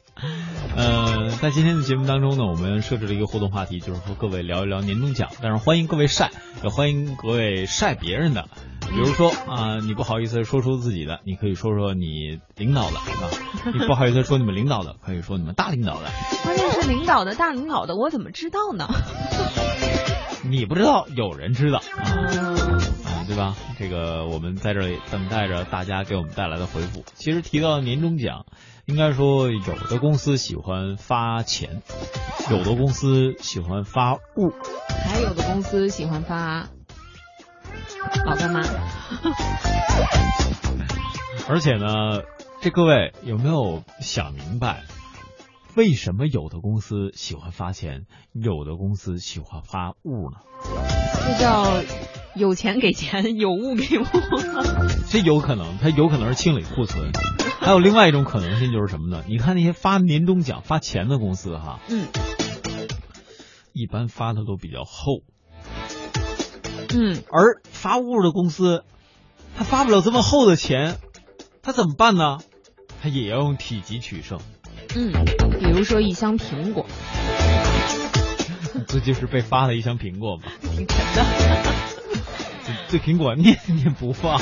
[0.77, 6.31] 呃，在今天的节目当中呢，我们设置了一个互动话题，就是和各位聊一聊年终奖，但是欢迎各位晒，
[6.63, 8.45] 也欢迎各位晒别人的。
[8.89, 13.29] 比如说啊、你不好意思说出自己的，你可以说说你领导的啊；
[13.73, 16.09] 你不好意思说你们领导的，可以说你们大领导的。
[16.43, 18.87] 关键是领导的大领导的，我怎么知道呢？
[20.49, 22.54] 你不知道，有人知道啊。
[23.27, 23.55] 对吧？
[23.77, 27.03] 这个我们在这里等待着大家给我们带来的回复。
[27.15, 28.45] 其实提到年终奖，
[28.85, 31.81] 应该说有的公司喜欢发钱，
[32.49, 34.53] 有的公司喜欢发物。
[35.09, 36.69] 还有的公司喜欢发
[38.25, 38.61] 老干妈。
[41.47, 42.21] 而且呢，
[42.61, 44.83] 这各位有没有想明白，
[45.75, 50.37] 为什么有的公司喜欢发钱，有的公司喜欢发物呢？
[51.27, 51.65] 这叫
[52.35, 54.03] 有钱给钱，有物给物。
[55.09, 57.11] 这有可能，他有可能是清理库存。
[57.59, 59.23] 还有另外一种可能性就是什么呢？
[59.27, 62.07] 你看那些发年终奖、发钱的公司哈，嗯
[63.73, 65.21] 一般发的都比较厚，
[66.93, 68.83] 嗯，而发物的公司，
[69.57, 70.97] 他发不了这么厚的钱，
[71.61, 72.37] 他怎么办呢？
[73.01, 74.39] 他也要用体积取胜，
[74.95, 75.11] 嗯，
[75.59, 76.85] 比如说一箱苹果，
[78.87, 80.43] 这就是被发了一箱苹果嘛。
[80.61, 81.94] 挺沉的。
[82.87, 84.39] 这苹果念念不忘。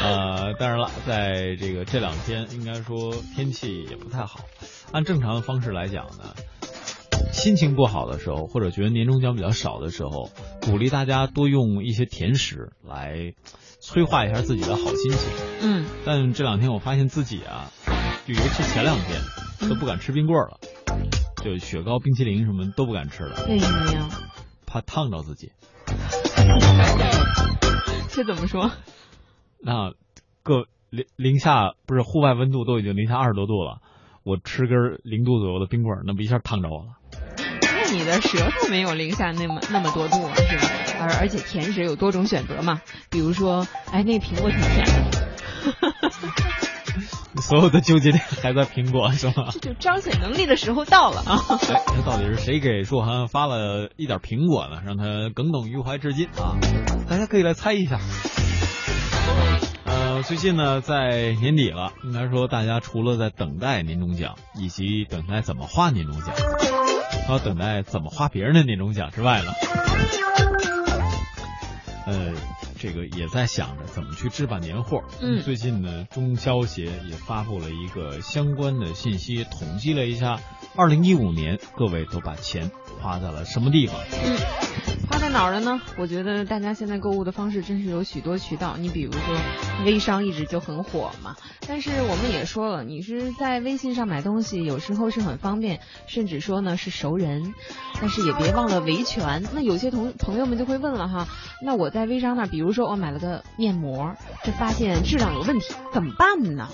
[0.00, 4.40] 呃，当然了，在这个这两天，应该说天气也不太好。
[4.92, 6.34] 按正常的方式来讲呢，
[7.32, 10.30] 心情不好的时候，或者觉得年终奖比较少的时候，
[10.62, 13.32] 鼓励大家多用一些甜食来
[13.80, 15.30] 催化一下自己的好心情。
[15.62, 17.70] 嗯，但这两天我发现自己啊，
[18.26, 20.60] 就尤其前两天都不敢吃冰棍了，
[21.42, 24.08] 就雪糕、冰淇淋什么都不敢吃了，为什么呀？
[24.66, 25.50] 怕烫着自己。
[28.10, 28.70] 这怎么说？
[29.60, 29.92] 那
[30.42, 33.80] 各零零下不是户外温度都已经零下二十多度了，
[34.24, 36.96] 我吃根零度左右的冰棍儿，那不一下烫着我了。
[37.62, 40.68] 那你的舌头没有零下那么那么多度啊，是吧？
[41.00, 42.80] 而而且甜食有多种选择嘛，
[43.10, 46.67] 比如说，哎，那苹果挺甜的，
[47.42, 49.52] 所有的纠结点还在苹果 是吗？
[49.60, 51.38] 就彰显能力的时候到了啊！
[51.72, 54.82] 哎，那到底是谁给树涵发了一点苹果呢？
[54.84, 56.56] 让他耿耿于怀至今啊！
[57.08, 57.98] 大家可以来猜一下。
[59.84, 66.34] 呃，最近呢，在年底了，应该说大家除了在等待年终奖，以及等待怎么花年终奖，
[67.26, 69.52] 还有等待怎么花别人的年终奖之外呢，
[72.06, 72.32] 呃，
[72.78, 75.02] 这个也在想着怎么去置办年货。
[75.20, 80.40] 嗯最近呢，中消协也发布了一个相关的信息，统计了一下，
[80.76, 83.96] 二零一五年各位都把钱花在了什么地方？
[84.24, 84.36] 嗯，
[85.10, 85.80] 花在哪儿了呢？
[85.96, 88.76] 我觉得大家现在购物的方式真是有许多渠道。
[88.78, 89.36] 你比如说，
[89.84, 91.36] 微商一直就很火嘛。
[91.66, 97.54] 但是我们也说了，你是在微信上买东西，有时候是很方便，甚至说呢是熟人，
[98.00, 99.44] 但是也别忘了维权。
[99.52, 101.28] 那有些同朋友们就会问了哈，
[101.62, 106.68] 那我在微商那，比如说我买了个面膜，这发现质量有问题，怎么办呢？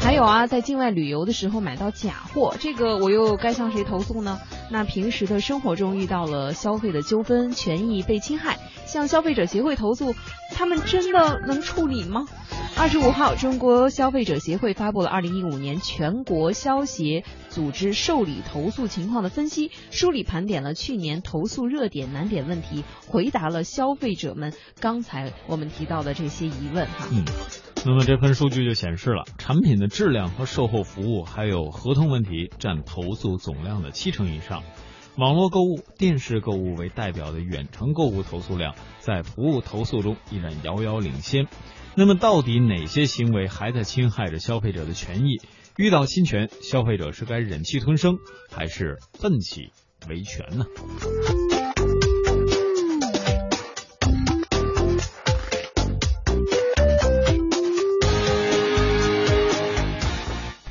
[0.00, 4.40] 还有啊，在境外旅游的时候买到假货，这个我又该向谁投诉呢？
[4.72, 10.16] 那平时的生活活中遇到了消费的纠纷，权益被侵害，向消费者协会投诉，
[10.52, 12.26] 他们真的能处理吗？
[12.76, 27.06] 二十五号，中国消费者协会发布了二零一五年全国消协组织受理投诉情况的分析，梳理盘点了去年投诉热点难点问题，回答了消费者们刚才我们提到的这些疑问哈。
[27.12, 27.24] 嗯，
[27.86, 34.64] 那么这份数据就显示了，产品的质量和售后服务还有合同问题占投诉总量的七成以上。
[35.20, 41.46] 网络购物、电视购物为代表的远程购物投诉量，在服务投诉中依然遥遥领先。
[41.94, 45.38] 那么，到底哪些行为还在侵害着消费者的权益？
[45.76, 48.16] 遇到侵权，消费者是该忍气吞声，
[48.50, 49.72] 还是奋起
[50.08, 50.64] 维权呢？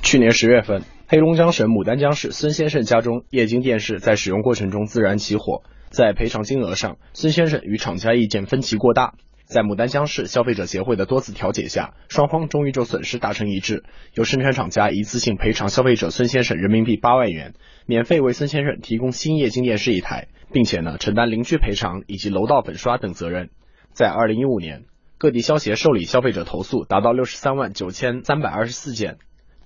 [0.10, 9.14] 去年十月份，黑龙江省牡丹江市孙先生家中液晶电视在使用过程中自燃起火，在赔偿金额上，孙先生与厂家意见分歧过大。
[9.46, 13.84] 在牡丹江市消费者协会的多次调解下，双方终于就损失达成一致，
[14.16, 17.54] 由生产厂家一次性赔偿消费者孙先生人民币八万元，
[17.86, 23.52] 免费为孙先生提供新液晶电视一台，并且呢承担邻居赔偿以及楼道粉刷等责任。
[23.94, 24.86] 在二零一五年，
[25.20, 29.20] 各地消协受理消费者投诉达到六十三万九千三百二十四件，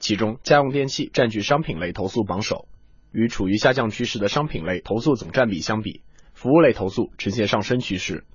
[0.03, 2.67] 其中家用电器占据商品类投诉榜首，
[3.13, 6.01] 与处于下降趋势的商品类投诉总占比相比，
[6.33, 8.25] 服务类投诉呈现上升趋势。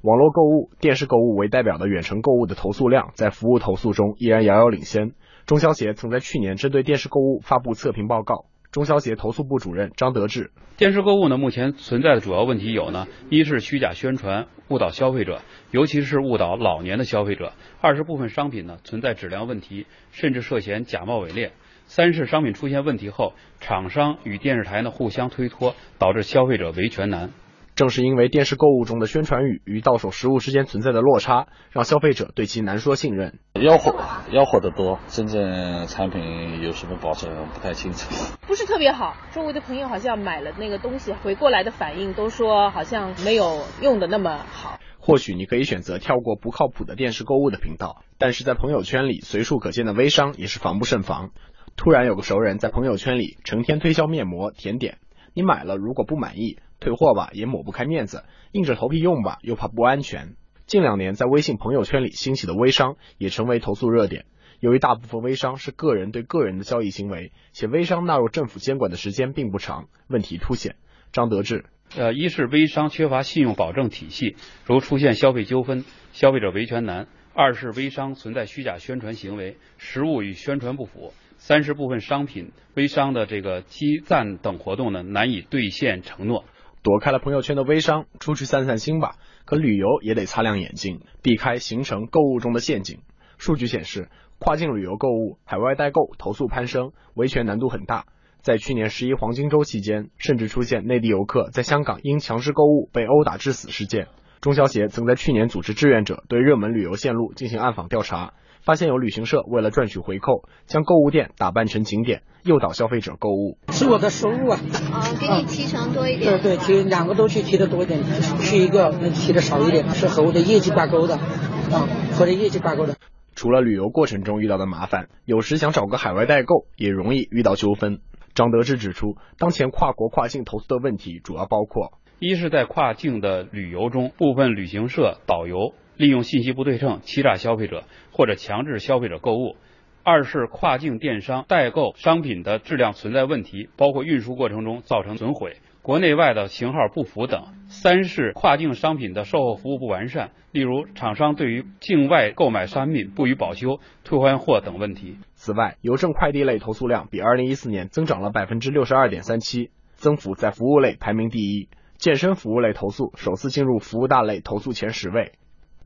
[0.00, 5.12] 网络购物、电视购物为代表的远程购物的投诉量在服务投诉中依然遥遥领先。
[5.44, 10.50] 中消协曾在去年针对电视购物发布测评报告，中消协投诉部主任张德志。
[10.76, 15.40] 电视购物呢，目前存在的主要问题有呢，一是虚假宣传误导消费者，
[15.70, 21.50] 尤其是误导老年的消费者；二是部分商品呢存在质量问题，甚至涉嫌假冒伪劣；
[21.86, 27.30] 三是商品出现问题后，厂商与电视台呢互相推脱，导致消费者维权难。
[27.78, 33.38] 正是因为电视购物中的宣传语与到手实物之间存在的落差，让消费者对其难说信任。
[33.54, 33.92] 吆喝
[34.32, 38.34] 吆喝的多，真正产品有什么保证不太清楚。
[38.48, 44.80] 不是特别好，周围的朋友好像买了那个东西，回过来的反应都说好像没有用的那么好。
[44.98, 51.30] 或许你可以选择跳过不靠谱的电视购物的频道，但是在朋友圈里随处可见的微商也是防不胜防。
[51.76, 54.98] 突然有个熟人在朋友圈里成天推销面膜、甜点，
[55.32, 56.58] 你买了如果不满意。
[56.80, 60.34] 退货吧，也抹不开面子；硬着头皮用吧，又怕不安全。
[60.66, 64.26] 近两年，在微信朋友圈里兴起的微商也成为投诉热点。
[64.60, 70.76] 由于大部分微商是个人对个人的交易行为，且微商纳入政府监管的时间并不长，问题凸显。
[71.12, 71.64] 张德志，
[71.96, 81.14] 呃，一是微商缺乏信用保证体系，如出现消费纠纷，消费者维权难；二是微商存在虚假宣传行为，实物与宣传不符。
[81.36, 86.44] 三是部分商品微商的这个积赞等活动呢，难以兑现承诺。
[86.82, 89.16] 躲开了朋友圈的微商，出去散散心吧。
[89.44, 93.00] 可旅游也得擦亮眼睛，避开行程购物中的陷阱。
[93.38, 94.08] 数据显示，
[94.38, 98.06] 跨境旅游购物、海外代购投诉攀升，维权难度很大。
[98.40, 104.08] 在去年十一黄金周期间，甚至出现内地游客在香港因强势购物被殴打致死事件。
[104.40, 108.34] 中消协曾在去年组织志愿者对热门旅游线路进行暗访调查。
[108.68, 113.56] 发现有旅行社为了赚取回扣，将购物店打扮成景点，诱导消费者购物。
[113.72, 114.60] 是我的收入啊！
[114.92, 116.38] 哦，给你提成多一点。
[116.38, 118.04] 对对，提两个都去提的多一点，
[118.42, 122.94] 去一个能提的少一点，是和我的业绩挂钩的啊，和的业绩挂钩的。
[123.34, 128.00] 除了旅游过程中遇到的麻烦，有时想找个海外代购也容易遇到纠纷。
[128.34, 135.72] 张德志指出，当前跨国跨境投资的问题主要包括：一是在跨境的旅游中，部分旅行社导游。
[135.98, 137.82] 利用信息不对称欺诈消费者，
[138.12, 139.56] 或者强制消费者购物；
[140.04, 155.16] 二是跨境电商代购商品的质量存在问题，包括运输过程中造成损毁、国内外的型号不符等；三是跨境商品的售后服务不完善，例如厂商对于境外购买商品不予保修、退换货等问题。
[155.34, 161.68] 此外，邮政快递类投诉量比二零一四年增长了百分之六十二点三七，增幅在服务类排名第一。
[161.96, 165.32] 健身服务类投诉首次进入服务大类投诉前十位。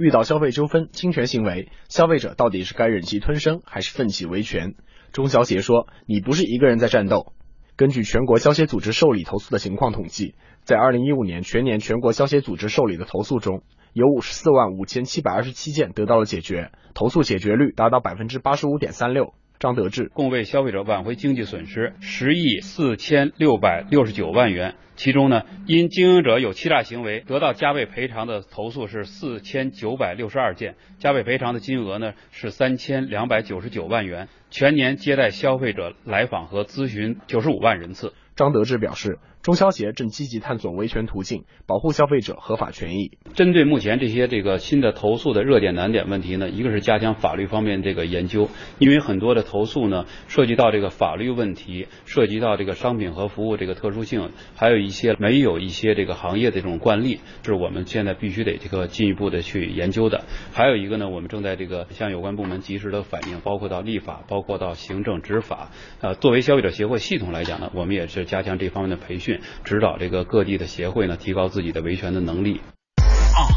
[0.03, 4.75] 遇到消费纠纷、侵权行为，消费者到底是该忍气吞声，还是奋起维权？
[5.13, 7.33] 中消协说，你不是一个人在战斗。
[7.77, 10.35] 根据全国消协组织受理投诉的情况统计，
[10.65, 19.35] 在二零一五年全年全国消协组织受理的投诉中，有五十四万五千七百二十七件得到了解决，投诉解决率达到百分之八十五点三六。
[19.63, 38.15] 张德志共为消费者挽回经济损失十亿四千六百六十九万元，其中呢，因经营者有欺诈行为得到加倍赔偿的投诉是四千九百六十二件，加倍赔偿的金额呢是三千两百九十九万元，全年接待消费者来访和咨询九十五万人次。
[38.35, 39.21] 张德志表示。
[39.43, 43.19] 中消协正积极探索维权途径，保护消费者合法权益。
[43.35, 60.23] 针对目前这些这个新的投诉的热点难点问题呢，一个是加强法律方面这个研究，因为很多的投诉呢涉及到这个法律问题，涉及到这个商品和服务这个特殊性，还有一些没有一些这个行业的这种惯例，是我们现在必须得这个进一步的去研究的。
[60.53, 65.73] 还有一个呢，我们正在这个向有关部门及时的反映，包括到立法，包括到行政执法。
[66.01, 69.32] 呃，作为消费者协会系统来讲呢，我们也是加强这方面的培训。
[69.65, 72.61] 指导这个各地的协会呢，提高自己的维权的能力。
[72.99, 73.49] 啊，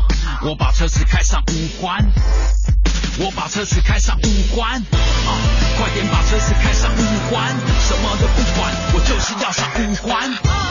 [0.44, 2.06] 我把车子开上五环，
[3.20, 5.30] 我把车子开上五环，啊，
[5.78, 10.65] 快点把车子开上五环，什么都不管，我就是要上五环。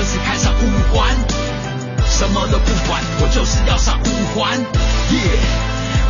[0.00, 1.14] 车子开上五环，
[2.06, 4.64] 什么都不管，我就是要上五环，耶，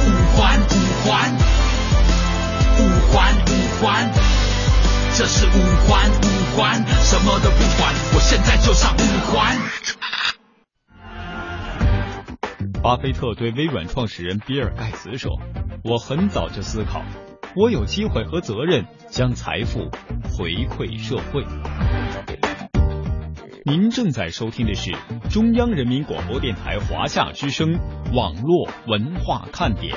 [0.06, 1.28] 五环五环，
[2.78, 4.08] 五环五环，
[5.16, 6.22] 这是五环五
[6.56, 9.58] 环，什么都不管，我现在就上五环。
[12.80, 15.32] 巴菲特对微软创始人比尔盖茨说
[15.82, 17.02] ：“我很早就思考，
[17.56, 19.90] 我有机会和责任将财富
[20.38, 21.44] 回馈社会。”
[23.66, 24.90] 您正在收听的是
[25.28, 27.78] 中央人民广播电台华夏之声
[28.14, 29.94] 网络文化看点。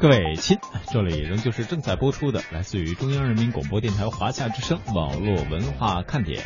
[0.00, 0.58] 各位亲，
[0.90, 6.42] 这里仍旧是正在播出的，来自于中央人民广播电台华夏之声网络文化看点。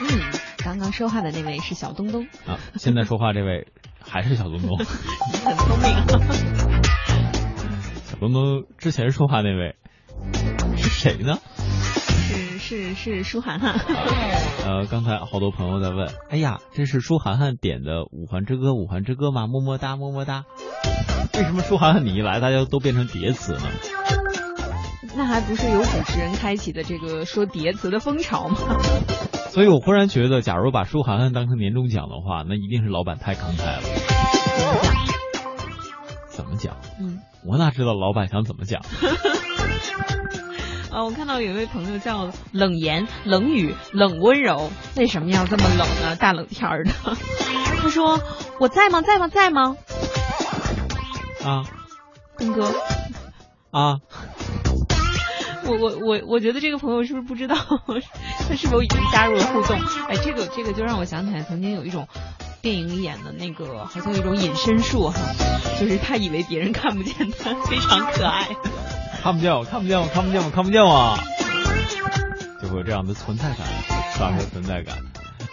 [0.00, 0.08] 嗯，
[0.58, 3.66] 刚刚说话的那位是小东东啊，现在说话这位
[4.00, 4.84] 还是小东东，你
[5.44, 6.59] 很聪明啊。
[8.20, 9.76] 小东东之前说话那位
[10.76, 11.38] 是谁呢？
[12.28, 13.74] 是是是舒涵涵。
[14.66, 19.46] 呃，刚才好多朋友在问，哎呀，这是舒涵涵点的《五环之歌》，《五环之歌》吗？
[19.46, 20.44] 么么哒，么么哒。
[21.32, 23.62] 为什么舒涵涵你一来，大家都变成叠词呢？
[25.16, 28.58] 那还不是有主持人开启的这个说叠词的风潮吗？
[29.48, 33.82] 所以我忽然觉得，假如把舒涵涵当成年终奖的话，那一定是老板太慷慨了。
[36.28, 36.76] 怎么讲？
[37.00, 38.80] 嗯，我哪知道老板想怎么讲？
[40.90, 46.16] 啊， 我看到有一位朋友叫冷言、冷语、冷温柔，为什么要这么冷呢？
[46.16, 46.92] 大冷天儿的。
[47.82, 48.20] 他说
[48.60, 49.00] ：“我在吗？
[49.02, 49.28] 在吗？
[49.28, 49.76] 在吗？”
[51.44, 51.64] 啊，
[52.38, 52.66] 东哥。
[53.70, 53.98] 啊。
[55.66, 57.54] 我我我我觉得这个朋友是不是不知道
[58.48, 59.78] 他是否已经加入了互动？
[60.08, 62.08] 哎，这个这个就让我想起来曾经有一种
[62.62, 65.14] 电影里演的那个，好像有一种隐身术哈，
[65.78, 68.46] 就是他以为别人看不见他，非常可爱。
[69.22, 71.18] 看不见我，看不见我，看不见我，看不见我，
[72.62, 73.66] 就会有这样的存在感，
[74.14, 74.98] 刷出存在感。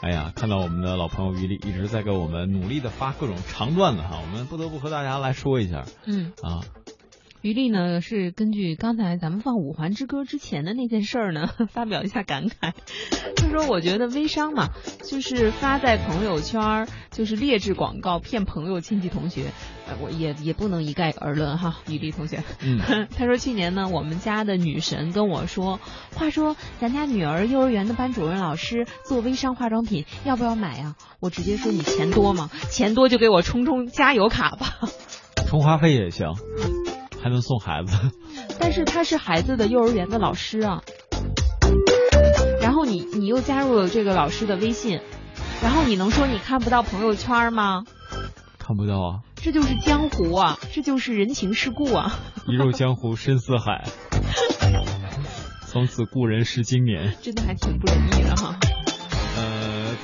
[0.01, 5.85] 哎呀，看到我们的老朋友于力一直在给我们努力的发各种长段子哈，我们不得不和大家来说一下。
[6.05, 6.61] 嗯啊。
[7.47, 12.73] 于丽呢是根据刚才咱们放《五环之歌》之前的那件事儿呢， 发表一下感慨。
[13.37, 14.71] 他说：“我觉得微商嘛，
[15.09, 19.45] 就是发在朋友圈，就是劣质广告骗朋友、亲戚、同学。
[19.87, 22.79] 呃，我也也不能一概而论哈。”于丽同学，嗯，
[23.17, 25.79] 他说去年呢，我们家的女神跟我说，
[26.15, 30.95] 话说咱家女儿幼儿园的班主任老师做微商化妆品，要不要买呀？
[31.21, 32.49] 我直接说你钱多吗？
[32.69, 34.79] 钱多就给我充充加油卡吧，
[35.47, 36.33] 充话费也行。
[37.21, 37.97] 还能送孩子，
[38.59, 40.81] 但是他是孩子的幼儿园的老师啊。
[42.61, 44.99] 然后你你又加入了这个老师的微信，
[45.61, 47.83] 然后你能说你看不到朋友圈吗？
[48.59, 49.19] 看不到啊。
[49.35, 52.19] 这就是江湖啊，这就是人情世故啊。
[52.47, 53.85] 一入江湖深似海，
[55.67, 57.15] 从此故人是经年。
[57.21, 58.57] 真的还挺不容易的哈。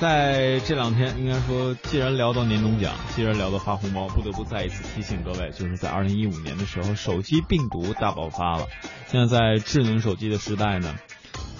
[0.00, 8.66] 在这两天，应该说，既然聊到年终奖，既然聊到发红包，不得不再一次提醒各位，就是在二零一五年的时候，手机病毒大爆发了。
[9.06, 10.96] 现在在智能手机的时代呢，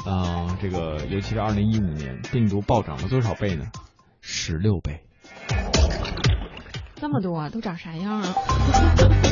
[0.06, 3.66] 啊、呃，这个尤其是二零一五年，病毒暴涨了多少倍呢？
[4.20, 5.02] 十六倍。
[6.96, 8.34] 这么多啊，都长啥样啊？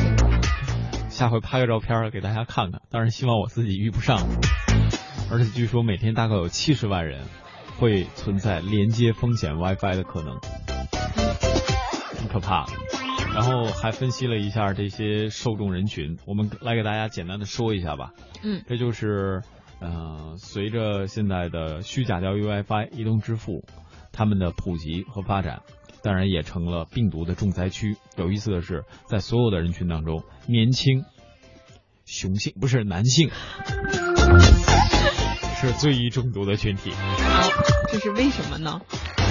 [1.09, 4.19] 下回拍个照片给大家看看，当然希望我自己遇不上。
[5.31, 7.21] 而且据说每天大概有七十万人。
[7.79, 10.39] 会存在连接风险 WiFi 的可能。
[12.17, 12.65] 很可怕。
[13.33, 18.11] 然后还分析了一下这些受众人群，我们来给大家简单的说一下吧。
[18.43, 19.41] 嗯，这就是
[19.79, 23.63] 呃，随着现在的虚假交易 WiFi、移动支付
[24.11, 25.63] 他们的普及和发展，
[26.03, 27.97] 当然也成了病毒的重灾区。
[28.17, 31.03] 有意思的是，在所有的人群当中，年轻、
[32.05, 33.31] 雄性不是男性
[35.63, 36.91] 是最易中毒的群体。
[37.89, 38.81] 这是为什么呢？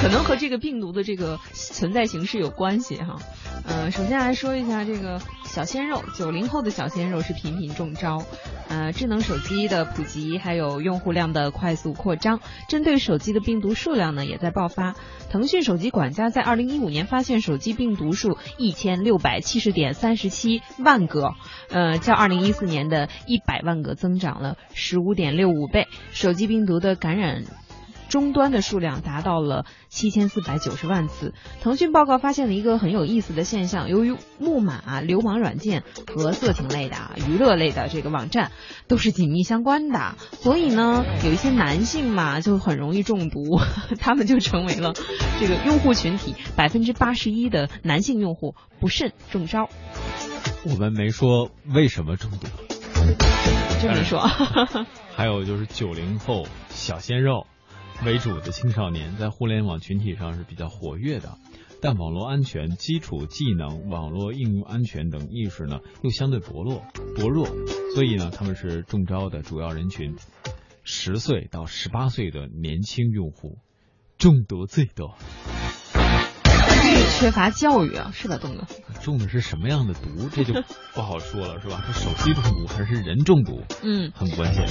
[0.00, 3.18] 可能和这个病毒的这个存在形式有关系哈。
[3.66, 8.24] 呃，首先来说一下这个小鲜肉，九零后的小鲜肉是频频中招。
[8.68, 14.94] 呃，智能手机的普及，还有用户量的快速扩张，针对手机的病毒数量呢也在爆发。
[15.30, 21.34] 腾讯手机管家在二零一五年发现手机病毒数一千六百七十点三十七万个，
[21.68, 25.86] 呃，较二零一四年的一百万个增长了十五点六五倍。
[26.22, 27.42] 手机病毒的感染。
[28.08, 31.32] 终端的数量达到了七千四百九十万次。
[31.62, 35.82] 腾讯报告发现了一个很有意思的现象，由于木马、流氓软件
[36.14, 36.96] 和色情类的、
[37.26, 38.52] 娱乐类的这个网站
[38.86, 43.58] 都是紧密相关的，所以呢，有一些男性嘛就很容易中毒，
[43.98, 44.92] 他们就成为了
[45.40, 49.70] 这个用户群体百分之八十一的男性用户不慎中招。
[50.64, 52.46] 我们没说为什么中毒，
[53.80, 54.20] 真没说。
[55.14, 57.46] 还有就是九零后小鲜肉。
[58.04, 61.38] 为主的青少年在互联网群体上是比较活跃的，
[61.80, 66.82] 但网络安全基础技能、网络应用安全等意识呢又相对薄弱
[67.16, 67.46] 薄弱，
[67.94, 70.16] 所以呢他们是中招的主要人群。
[70.82, 73.58] 十岁到十八岁的年轻用户
[74.18, 75.14] 中毒最多。
[77.18, 78.64] 缺乏教育啊，是吧，东哥？
[79.00, 80.54] 中的是什么样的毒，这就
[80.94, 81.82] 不好说了，是吧？
[81.86, 83.62] 是 手机中毒还是人中毒？
[83.82, 84.66] 嗯，很关键。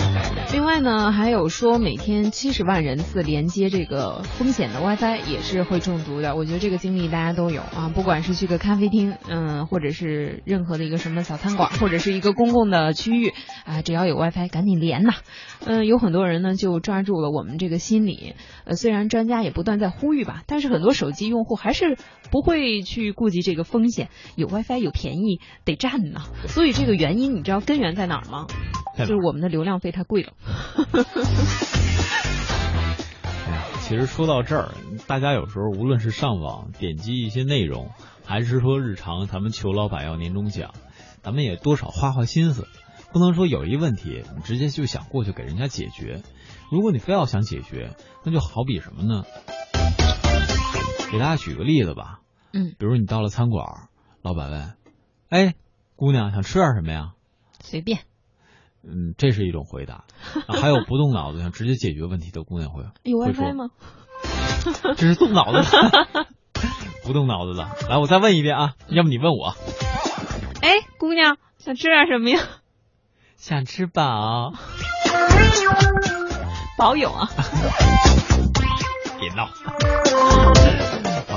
[0.53, 6.35] 另外呢，还有说每天七十万人次连接这个风险的 WiFi 也是会中毒的。
[6.35, 13.33] 我觉得这个经历大家都有啊，不管是去个咖啡厅，嗯，或者是任何的一个什么小餐馆，或者是一个公共的区域
[13.65, 15.13] 啊，只要有 WiFi 赶紧连呐。
[15.65, 18.35] 嗯，有很多人呢就抓住了我们这个心理。
[18.65, 21.97] 呃，虽然专家也不断在呼吁吧，但是很多手机用户还是
[22.31, 24.09] 不会去顾及这个风险。
[24.35, 28.47] 有 WiFi 有便宜得占呢，所以这个原因你知道根源在哪儿吗？
[28.97, 30.33] 就是我们的流量费太贵了。
[33.81, 34.71] 其实说到这儿，
[35.07, 37.89] 大家有时候无论是上网点击一些内容，
[38.25, 40.73] 还是说日常咱们求老板要年终奖，
[41.21, 42.67] 咱们也多少花花心思，
[43.11, 46.21] 不能说有一问题你直接就想过去给人家解决。
[46.71, 47.93] 如果你非要想解决，
[48.23, 49.23] 那就好比什么呢？
[51.11, 52.21] 给大家举个例子吧。
[52.53, 53.89] 嗯，比如你到了餐馆，
[54.21, 54.73] 老板问
[55.29, 55.55] ：“哎，
[55.95, 57.11] 姑娘想吃点什么呀？”
[57.61, 57.99] 随便。
[58.83, 60.05] 嗯，这是一种回答。
[60.47, 63.69] 还有不动脑子想直接解决问题的姑娘会 有 WiFi 吗？
[64.95, 66.27] 这是动脑子的，
[67.05, 67.67] 不动脑子的。
[67.89, 69.55] 来，我再问一遍啊，要不你问我。
[70.61, 72.39] 哎，姑娘想吃点什么呀？
[73.35, 74.53] 想吃饱。
[76.77, 77.27] 保有啊。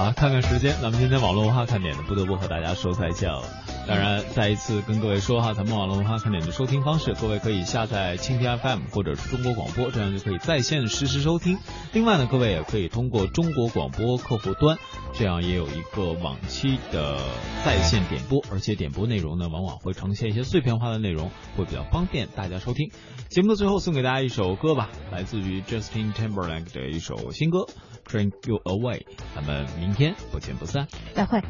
[0.05, 0.13] 啊。
[0.17, 3.43] 看看时间，咱们今天网络文化看点呢，不得不和大家说再见了。
[3.87, 11.59] 当然，再一次跟各位说哈，咱们网络文化看点的收听方式，各位可以下载蜻蜓 FM 或者是中国广播，这样就可以在线实时收听。
[11.93, 14.79] 另外呢，各位也可以通过中国广播客户端，
[15.13, 17.19] 这样也有一个往期的
[17.65, 22.91] 在线点播，而且点播内容呢，往往会呈现一些碎片化的内容，会比较方便大家收听。
[23.29, 27.67] 节目的最后送给大家一首歌吧，来自于 Justin Timberlake 的一首新歌。
[28.05, 31.41] drink you away 咱们明天不见不散再会